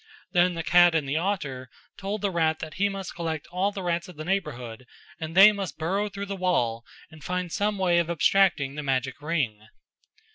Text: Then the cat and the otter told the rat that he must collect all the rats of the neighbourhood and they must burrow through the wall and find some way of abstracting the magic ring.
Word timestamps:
Then 0.31 0.55
the 0.55 0.63
cat 0.63 0.95
and 0.95 1.07
the 1.07 1.17
otter 1.17 1.69
told 1.95 2.21
the 2.21 2.31
rat 2.31 2.57
that 2.57 2.73
he 2.73 2.89
must 2.89 3.13
collect 3.13 3.45
all 3.51 3.71
the 3.71 3.83
rats 3.83 4.07
of 4.07 4.15
the 4.15 4.25
neighbourhood 4.25 4.87
and 5.19 5.37
they 5.37 5.51
must 5.51 5.77
burrow 5.77 6.09
through 6.09 6.25
the 6.25 6.35
wall 6.35 6.83
and 7.11 7.23
find 7.23 7.51
some 7.51 7.77
way 7.77 7.99
of 7.99 8.09
abstracting 8.09 8.73
the 8.73 8.81
magic 8.81 9.21
ring. 9.21 9.61